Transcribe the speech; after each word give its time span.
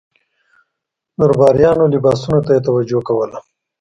درباریانو 1.19 1.91
لباسونو 1.93 2.39
ته 2.45 2.51
یې 2.55 2.65
توجه 2.67 2.99
کوله. 3.07 3.37